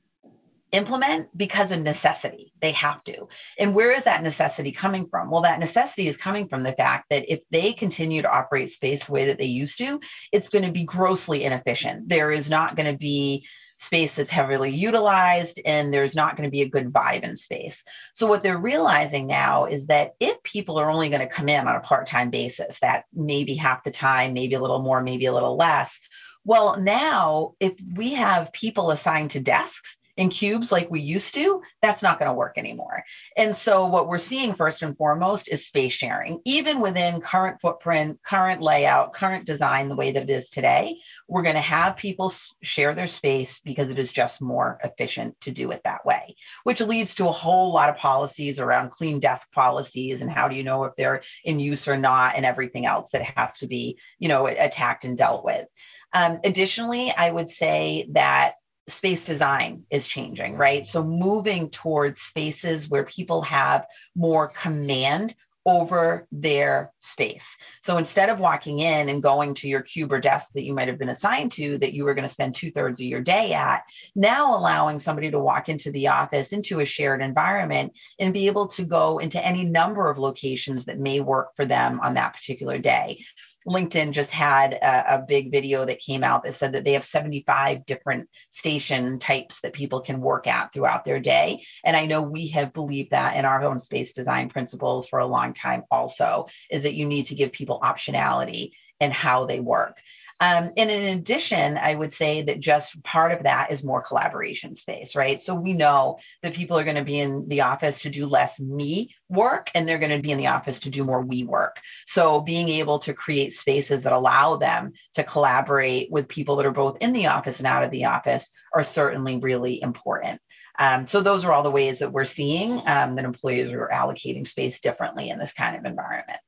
implement 0.76 1.36
because 1.36 1.72
of 1.72 1.80
necessity. 1.80 2.52
They 2.60 2.72
have 2.72 3.02
to. 3.04 3.28
And 3.58 3.74
where 3.74 3.92
is 3.92 4.04
that 4.04 4.22
necessity 4.22 4.72
coming 4.72 5.08
from? 5.08 5.30
Well, 5.30 5.42
that 5.42 5.58
necessity 5.58 6.06
is 6.06 6.16
coming 6.16 6.48
from 6.48 6.62
the 6.62 6.72
fact 6.72 7.06
that 7.10 7.32
if 7.32 7.40
they 7.50 7.72
continue 7.72 8.22
to 8.22 8.30
operate 8.30 8.70
space 8.70 9.06
the 9.06 9.12
way 9.12 9.26
that 9.26 9.38
they 9.38 9.46
used 9.46 9.78
to, 9.78 10.00
it's 10.32 10.50
going 10.50 10.64
to 10.64 10.72
be 10.72 10.84
grossly 10.84 11.44
inefficient. 11.44 12.08
There 12.08 12.30
is 12.30 12.50
not 12.50 12.76
going 12.76 12.92
to 12.92 12.98
be 12.98 13.46
space 13.78 14.14
that's 14.14 14.30
heavily 14.30 14.70
utilized 14.70 15.60
and 15.64 15.92
there's 15.92 16.16
not 16.16 16.36
going 16.36 16.46
to 16.46 16.50
be 16.50 16.62
a 16.62 16.68
good 16.68 16.92
vibe 16.92 17.22
in 17.22 17.36
space. 17.36 17.84
So 18.14 18.26
what 18.26 18.42
they're 18.42 18.58
realizing 18.58 19.26
now 19.26 19.66
is 19.66 19.86
that 19.88 20.12
if 20.20 20.42
people 20.42 20.78
are 20.78 20.90
only 20.90 21.08
going 21.08 21.20
to 21.20 21.26
come 21.26 21.48
in 21.48 21.66
on 21.66 21.76
a 21.76 21.80
part-time 21.80 22.30
basis, 22.30 22.78
that 22.80 23.04
maybe 23.12 23.54
half 23.54 23.84
the 23.84 23.90
time, 23.90 24.32
maybe 24.32 24.54
a 24.54 24.60
little 24.60 24.82
more, 24.82 25.02
maybe 25.02 25.26
a 25.26 25.34
little 25.34 25.56
less, 25.56 25.98
well, 26.44 26.78
now 26.78 27.54
if 27.60 27.72
we 27.94 28.14
have 28.14 28.52
people 28.52 28.90
assigned 28.90 29.30
to 29.30 29.40
desks, 29.40 29.96
in 30.16 30.30
cubes 30.30 30.72
like 30.72 30.90
we 30.90 31.00
used 31.00 31.34
to, 31.34 31.62
that's 31.82 32.02
not 32.02 32.18
going 32.18 32.30
to 32.30 32.34
work 32.34 32.58
anymore. 32.58 33.04
And 33.36 33.54
so, 33.54 33.86
what 33.86 34.08
we're 34.08 34.18
seeing 34.18 34.54
first 34.54 34.82
and 34.82 34.96
foremost 34.96 35.48
is 35.48 35.66
space 35.66 35.92
sharing. 35.92 36.40
Even 36.44 36.80
within 36.80 37.20
current 37.20 37.60
footprint, 37.60 38.18
current 38.22 38.62
layout, 38.62 39.12
current 39.12 39.44
design, 39.44 39.88
the 39.88 39.96
way 39.96 40.12
that 40.12 40.24
it 40.24 40.30
is 40.30 40.50
today, 40.50 40.98
we're 41.28 41.42
going 41.42 41.54
to 41.54 41.60
have 41.60 41.96
people 41.96 42.32
share 42.62 42.94
their 42.94 43.06
space 43.06 43.60
because 43.60 43.90
it 43.90 43.98
is 43.98 44.12
just 44.12 44.40
more 44.40 44.78
efficient 44.82 45.38
to 45.42 45.50
do 45.50 45.70
it 45.70 45.82
that 45.84 46.04
way, 46.04 46.36
which 46.64 46.80
leads 46.80 47.14
to 47.16 47.28
a 47.28 47.32
whole 47.32 47.72
lot 47.72 47.88
of 47.88 47.96
policies 47.96 48.58
around 48.58 48.90
clean 48.90 49.20
desk 49.20 49.50
policies 49.52 50.22
and 50.22 50.30
how 50.30 50.48
do 50.48 50.56
you 50.56 50.64
know 50.64 50.84
if 50.84 50.94
they're 50.96 51.22
in 51.44 51.60
use 51.60 51.88
or 51.88 51.96
not 51.96 52.36
and 52.36 52.46
everything 52.46 52.86
else 52.86 53.10
that 53.10 53.22
has 53.22 53.58
to 53.58 53.66
be, 53.66 53.98
you 54.18 54.28
know, 54.28 54.46
attacked 54.46 55.04
and 55.04 55.18
dealt 55.18 55.44
with. 55.44 55.66
Um, 56.12 56.40
additionally, 56.44 57.12
I 57.12 57.30
would 57.30 57.50
say 57.50 58.08
that 58.12 58.54
space 58.88 59.24
design 59.24 59.84
is 59.90 60.06
changing, 60.06 60.56
right? 60.56 60.86
So 60.86 61.02
moving 61.02 61.70
towards 61.70 62.20
spaces 62.20 62.88
where 62.88 63.04
people 63.04 63.42
have 63.42 63.86
more 64.14 64.48
command 64.48 65.34
over 65.66 66.28
their 66.30 66.92
space. 67.00 67.56
So 67.82 67.96
instead 67.98 68.28
of 68.28 68.38
walking 68.38 68.78
in 68.78 69.08
and 69.08 69.20
going 69.20 69.52
to 69.54 69.68
your 69.68 69.82
cube 69.82 70.12
or 70.12 70.20
desk 70.20 70.52
that 70.52 70.62
you 70.62 70.72
might 70.72 70.86
have 70.86 70.98
been 70.98 71.08
assigned 71.08 71.50
to, 71.52 71.76
that 71.78 71.92
you 71.92 72.04
were 72.04 72.14
going 72.14 72.26
to 72.26 72.32
spend 72.32 72.54
two 72.54 72.70
thirds 72.70 73.00
of 73.00 73.06
your 73.06 73.20
day 73.20 73.52
at, 73.52 73.82
now 74.14 74.56
allowing 74.56 75.00
somebody 75.00 75.28
to 75.32 75.40
walk 75.40 75.68
into 75.68 75.90
the 75.90 76.06
office, 76.06 76.52
into 76.52 76.78
a 76.78 76.84
shared 76.84 77.20
environment, 77.20 77.98
and 78.20 78.32
be 78.32 78.46
able 78.46 78.68
to 78.68 78.84
go 78.84 79.18
into 79.18 79.44
any 79.44 79.64
number 79.64 80.08
of 80.08 80.18
locations 80.18 80.84
that 80.84 81.00
may 81.00 81.18
work 81.18 81.48
for 81.56 81.64
them 81.64 81.98
on 82.00 82.14
that 82.14 82.34
particular 82.34 82.78
day. 82.78 83.18
LinkedIn 83.66 84.12
just 84.12 84.30
had 84.30 84.74
a, 84.74 85.16
a, 85.16 85.18
big 85.26 85.50
video 85.50 85.84
that 85.84 85.98
came 85.98 86.22
out 86.22 86.44
that 86.44 86.54
said 86.54 86.72
that 86.72 86.84
they 86.84 86.92
have 86.92 87.04
75 87.04 87.84
different 87.84 88.28
station 88.50 89.18
types 89.18 89.60
that 89.60 89.72
people 89.72 90.00
can 90.00 90.20
work 90.20 90.46
at 90.46 90.72
throughout 90.72 91.04
their 91.04 91.18
day. 91.18 91.64
And 91.84 91.96
I 91.96 92.06
know 92.06 92.22
we 92.22 92.48
have 92.48 92.72
believed 92.72 93.10
that 93.10 93.36
in 93.36 93.44
our 93.44 93.62
own 93.64 93.80
space 93.80 94.12
design 94.12 94.48
principles 94.48 95.08
for 95.08 95.18
a 95.18 95.26
long 95.26 95.52
time 95.52 95.82
also, 95.90 96.46
is 96.70 96.84
that 96.84 96.94
you 96.94 97.06
need 97.06 97.26
to 97.26 97.34
give 97.34 97.52
people 97.52 97.80
optionality 97.82 98.70
in 99.00 99.10
how 99.10 99.46
they 99.46 99.60
work. 99.60 99.98
Um, 100.38 100.72
and 100.76 100.90
in 100.90 101.18
addition, 101.18 101.78
I 101.78 101.94
would 101.94 102.12
say 102.12 102.42
that 102.42 102.60
just 102.60 103.02
part 103.02 103.32
of 103.32 103.44
that 103.44 103.70
is 103.70 103.82
more 103.82 104.02
collaboration 104.02 104.74
space, 104.74 105.16
right? 105.16 105.40
So 105.42 105.54
we 105.54 105.72
know 105.72 106.18
that 106.42 106.52
people 106.52 106.78
are 106.78 106.84
going 106.84 106.96
to 106.96 107.04
be 107.04 107.20
in 107.20 107.48
the 107.48 107.62
office 107.62 108.02
to 108.02 108.10
do 108.10 108.26
less 108.26 108.60
me 108.60 109.14
work 109.30 109.70
and 109.74 109.88
they're 109.88 109.98
going 109.98 110.14
to 110.14 110.22
be 110.22 110.32
in 110.32 110.38
the 110.38 110.48
office 110.48 110.78
to 110.80 110.90
do 110.90 111.04
more 111.04 111.22
we 111.22 111.44
work. 111.44 111.80
So 112.06 112.40
being 112.40 112.68
able 112.68 112.98
to 113.00 113.14
create 113.14 113.54
spaces 113.54 114.04
that 114.04 114.12
allow 114.12 114.56
them 114.56 114.92
to 115.14 115.24
collaborate 115.24 116.10
with 116.10 116.28
people 116.28 116.56
that 116.56 116.66
are 116.66 116.70
both 116.70 116.98
in 117.00 117.14
the 117.14 117.28
office 117.28 117.58
and 117.58 117.66
out 117.66 117.84
of 117.84 117.90
the 117.90 118.04
office 118.04 118.50
are 118.74 118.82
certainly 118.82 119.38
really 119.38 119.80
important. 119.80 120.40
Um, 120.78 121.06
so 121.06 121.22
those 121.22 121.46
are 121.46 121.52
all 121.52 121.62
the 121.62 121.70
ways 121.70 122.00
that 122.00 122.12
we're 122.12 122.26
seeing 122.26 122.82
um, 122.86 123.16
that 123.16 123.24
employers 123.24 123.72
are 123.72 123.88
allocating 123.90 124.46
space 124.46 124.80
differently 124.80 125.30
in 125.30 125.38
this 125.38 125.54
kind 125.54 125.76
of 125.76 125.86
environment. 125.86 126.40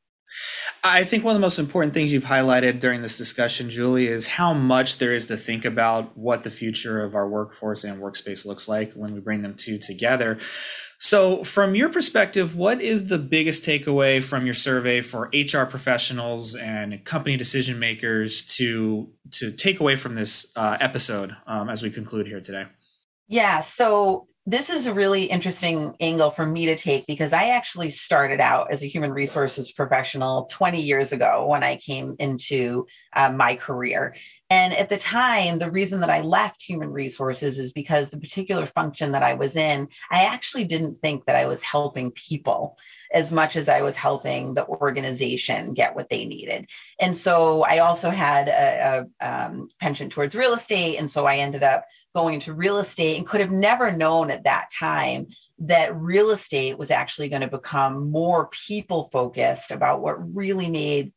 I 0.85 1.05
think 1.05 1.25
one 1.25 1.35
of 1.35 1.41
the 1.41 1.45
most 1.45 1.59
important 1.59 1.93
things 1.93 2.13
you've 2.13 2.25
highlighted 2.25 2.81
during 2.81 3.03
this 3.03 3.19
discussion, 3.19 3.69
Julie, 3.69 4.07
is 4.07 4.27
how 4.27 4.55
much 4.55 4.99
there 4.99 5.13
is 5.13 5.27
to 5.27 5.37
think 5.37 5.65
about 5.65 6.17
what 6.17 6.45
the 6.45 6.51
future 6.51 7.03
of 7.03 7.15
our 7.15 7.29
workforce 7.29 7.85
and 7.85 8.01
workspace 8.01 8.47
looks 8.47 8.69
like 8.69 8.93
when 8.93 9.13
we 9.13 9.21
bring 9.21 9.43
them 9.43 9.55
two 9.55 9.79
together. 9.79 10.39
So, 11.01 11.45
from 11.45 11.75
your 11.75 11.91
perspective, 11.91 12.57
what 12.57 12.81
is 12.81 13.07
the 13.07 13.19
biggest 13.19 13.65
takeaway 13.65 14.23
from 14.23 14.45
your 14.45 14.55
survey 14.55 15.01
for 15.01 15.31
HR 15.33 15.65
professionals 15.65 16.57
and 16.57 17.05
company 17.05 17.37
decision 17.37 17.79
makers 17.79 18.43
to 18.57 19.09
to 19.33 19.53
take 19.53 19.81
away 19.81 19.97
from 19.97 20.15
this 20.17 20.51
uh, 20.57 20.77
episode 20.81 21.37
um, 21.47 21.69
as 21.69 21.83
we 21.83 21.91
conclude 21.91 22.27
here 22.27 22.41
today? 22.41 22.67
Yeah. 23.29 23.61
So 23.61 24.27
this 24.49 24.71
is 24.71 24.87
a 24.87 24.95
really 24.95 25.25
interesting 25.25 25.95
angle 26.01 26.31
for 26.31 26.47
me 26.47 26.65
to 26.65 26.75
take 26.75 27.07
because 27.07 27.35
I 27.35 27.51
actually 27.51 27.91
started 27.91 28.41
out 28.41 28.73
as 28.73 28.83
a 28.83 28.87
human 28.87 29.13
resources 29.13 29.71
professional 29.71 30.47
20 30.47 30.81
years 30.81 31.13
ago 31.13 31.47
when 31.47 31.63
I 31.63 31.77
came 31.77 32.17
into 32.19 32.87
uh, 33.13 33.31
my 33.31 33.57
career. 33.57 34.17
And 34.51 34.73
at 34.73 34.89
the 34.89 34.97
time, 34.97 35.59
the 35.59 35.71
reason 35.71 36.01
that 36.01 36.09
I 36.09 36.23
left 36.23 36.63
human 36.63 36.91
resources 36.91 37.59
is 37.59 37.71
because 37.71 38.09
the 38.09 38.19
particular 38.19 38.65
function 38.65 39.13
that 39.13 39.23
I 39.23 39.35
was 39.35 39.57
in, 39.57 39.89
I 40.11 40.25
actually 40.25 40.65
didn't 40.65 40.95
think 40.97 41.27
that 41.27 41.37
I 41.37 41.45
was 41.45 41.63
helping 41.63 42.13
people 42.13 42.79
as 43.13 43.31
much 43.31 43.57
as 43.57 43.69
I 43.69 43.83
was 43.83 43.95
helping 43.95 44.55
the 44.55 44.67
organization 44.67 45.75
get 45.75 45.95
what 45.95 46.09
they 46.09 46.25
needed. 46.25 46.69
And 46.99 47.15
so 47.15 47.63
I 47.63 47.79
also 47.79 48.09
had 48.09 48.49
a, 48.49 49.07
a 49.21 49.27
um, 49.27 49.69
penchant 49.81 50.13
towards 50.13 50.35
real 50.35 50.55
estate. 50.55 50.99
And 50.99 51.11
so 51.11 51.27
I 51.27 51.37
ended 51.37 51.63
up 51.63 51.85
going 52.15 52.35
into 52.35 52.55
real 52.55 52.79
estate 52.79 53.19
and 53.19 53.27
could 53.27 53.41
have 53.41 53.51
never 53.51 53.93
known 53.93 54.31
at 54.31 54.45
that 54.45 54.69
time 54.77 55.27
that 55.59 55.95
real 55.95 56.31
estate 56.31 56.79
was 56.79 56.91
actually 56.91 57.29
going 57.29 57.43
to 57.43 57.49
become 57.49 58.11
more 58.11 58.49
people 58.49 59.11
focused 59.13 59.73
about 59.73 60.01
what 60.01 60.35
really 60.35 60.69
made 60.69 61.13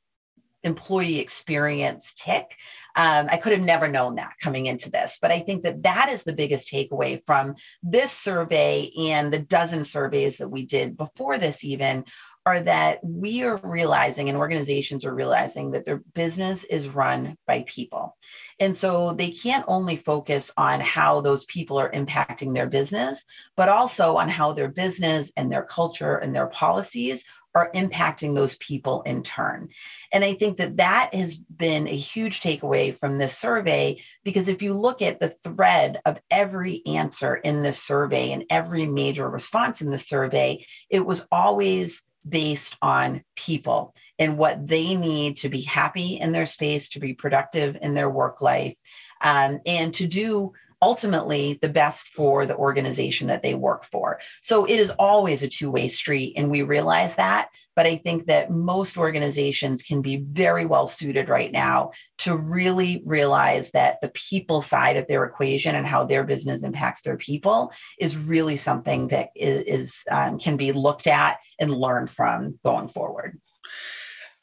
employee 0.63 1.19
experience 1.19 2.13
tick. 2.15 2.57
Um, 2.95 3.27
I 3.29 3.37
could 3.37 3.51
have 3.53 3.61
never 3.61 3.87
known 3.87 4.15
that 4.15 4.35
coming 4.41 4.65
into 4.65 4.91
this, 4.91 5.17
but 5.21 5.31
I 5.31 5.39
think 5.39 5.63
that 5.63 5.83
that 5.83 6.09
is 6.09 6.23
the 6.23 6.33
biggest 6.33 6.71
takeaway 6.71 7.21
from 7.25 7.55
this 7.81 8.11
survey 8.11 8.91
and 8.97 9.31
the 9.31 9.39
dozen 9.39 9.83
surveys 9.83 10.37
that 10.37 10.49
we 10.49 10.65
did 10.65 10.97
before 10.97 11.37
this, 11.37 11.63
even 11.63 12.05
are 12.45 12.59
that 12.61 12.99
we 13.03 13.43
are 13.43 13.57
realizing 13.57 14.27
and 14.27 14.37
organizations 14.37 15.05
are 15.05 15.13
realizing 15.13 15.71
that 15.71 15.85
their 15.85 16.01
business 16.15 16.63
is 16.63 16.87
run 16.87 17.37
by 17.45 17.63
people. 17.67 18.17
And 18.59 18.75
so 18.75 19.13
they 19.13 19.29
can't 19.29 19.65
only 19.67 19.95
focus 19.95 20.51
on 20.57 20.79
how 20.79 21.21
those 21.21 21.45
people 21.45 21.79
are 21.79 21.91
impacting 21.91 22.53
their 22.53 22.67
business, 22.67 23.23
but 23.55 23.69
also 23.69 24.17
on 24.17 24.27
how 24.27 24.53
their 24.53 24.69
business 24.69 25.31
and 25.37 25.51
their 25.51 25.63
culture 25.63 26.17
and 26.17 26.35
their 26.35 26.47
policies 26.47 27.23
are 27.53 27.71
impacting 27.71 28.33
those 28.33 28.55
people 28.55 29.01
in 29.03 29.23
turn. 29.23 29.69
And 30.11 30.23
I 30.23 30.33
think 30.33 30.57
that 30.57 30.77
that 30.77 31.13
has 31.13 31.37
been 31.37 31.87
a 31.87 31.95
huge 31.95 32.39
takeaway 32.41 32.97
from 32.97 33.17
this 33.17 33.37
survey 33.37 34.01
because 34.23 34.47
if 34.47 34.61
you 34.61 34.73
look 34.73 35.01
at 35.01 35.19
the 35.19 35.29
thread 35.29 36.01
of 36.05 36.19
every 36.29 36.81
answer 36.85 37.35
in 37.35 37.61
this 37.61 37.81
survey 37.81 38.31
and 38.31 38.45
every 38.49 38.85
major 38.85 39.29
response 39.29 39.81
in 39.81 39.91
the 39.91 39.97
survey, 39.97 40.65
it 40.89 41.05
was 41.05 41.25
always 41.31 42.03
based 42.27 42.75
on 42.81 43.23
people 43.35 43.95
and 44.19 44.37
what 44.37 44.67
they 44.67 44.95
need 44.95 45.37
to 45.37 45.49
be 45.49 45.61
happy 45.61 46.19
in 46.19 46.31
their 46.31 46.45
space, 46.45 46.89
to 46.89 46.99
be 46.99 47.13
productive 47.13 47.77
in 47.81 47.93
their 47.93 48.09
work 48.09 48.41
life, 48.41 48.75
um, 49.21 49.59
and 49.65 49.93
to 49.95 50.07
do 50.07 50.53
ultimately 50.81 51.59
the 51.61 51.69
best 51.69 52.09
for 52.09 52.45
the 52.45 52.55
organization 52.55 53.27
that 53.27 53.43
they 53.43 53.53
work 53.53 53.85
for. 53.85 54.19
So 54.41 54.65
it 54.65 54.79
is 54.79 54.91
always 54.97 55.43
a 55.43 55.47
two 55.47 55.69
way 55.69 55.87
street, 55.87 56.33
and 56.37 56.49
we 56.49 56.63
realize 56.63 57.15
that. 57.15 57.49
But 57.75 57.85
I 57.85 57.97
think 57.97 58.25
that 58.25 58.51
most 58.51 58.97
organizations 58.97 59.83
can 59.83 60.01
be 60.01 60.17
very 60.17 60.65
well 60.65 60.87
suited 60.87 61.29
right 61.29 61.51
now 61.51 61.91
to 62.19 62.35
really 62.35 63.01
realize 63.05 63.71
that 63.71 64.01
the 64.01 64.09
people 64.09 64.61
side 64.61 64.97
of 64.97 65.07
their 65.07 65.23
equation 65.23 65.75
and 65.75 65.85
how 65.85 66.03
their 66.03 66.23
business 66.23 66.63
impacts 66.63 67.01
their 67.01 67.17
people 67.17 67.71
is 67.99 68.17
really 68.17 68.57
something 68.57 69.07
that 69.09 69.29
is, 69.35 69.63
is 69.67 70.03
um, 70.09 70.39
can 70.39 70.57
be 70.57 70.71
looked 70.71 71.07
at 71.07 71.37
and 71.59 71.71
learned 71.71 72.09
from 72.09 72.59
going 72.63 72.87
forward. 72.87 73.39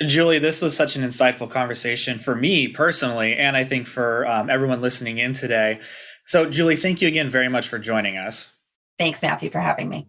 Julie, 0.06 0.38
this 0.38 0.62
was 0.62 0.76
such 0.76 0.94
an 0.94 1.02
insightful 1.02 1.50
conversation 1.50 2.18
for 2.18 2.36
me 2.36 2.68
personally, 2.68 3.36
and 3.36 3.56
I 3.56 3.64
think 3.64 3.88
for 3.88 4.28
um, 4.28 4.48
everyone 4.48 4.80
listening 4.80 5.18
in 5.18 5.32
today. 5.32 5.80
So, 6.28 6.44
Julie, 6.44 6.76
thank 6.76 7.00
you 7.00 7.08
again 7.08 7.30
very 7.30 7.48
much 7.48 7.68
for 7.68 7.78
joining 7.78 8.18
us. 8.18 8.52
Thanks, 8.98 9.22
Matthew, 9.22 9.50
for 9.50 9.60
having 9.60 9.88
me. 9.88 10.06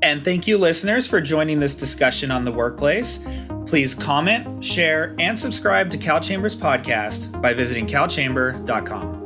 And 0.00 0.24
thank 0.24 0.46
you, 0.46 0.56
listeners, 0.56 1.08
for 1.08 1.20
joining 1.20 1.58
this 1.58 1.74
discussion 1.74 2.30
on 2.30 2.44
the 2.44 2.52
workplace. 2.52 3.18
Please 3.66 3.96
comment, 3.96 4.64
share, 4.64 5.16
and 5.18 5.36
subscribe 5.36 5.90
to 5.90 5.98
CalChamber's 5.98 6.54
podcast 6.54 7.42
by 7.42 7.52
visiting 7.52 7.88
calchamber.com. 7.88 9.23